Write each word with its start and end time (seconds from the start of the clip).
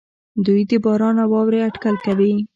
دوی 0.45 0.61
د 0.69 0.71
باران 0.83 1.15
او 1.23 1.29
واورې 1.33 1.59
اټکل 1.67 1.95
کوي. 2.05 2.33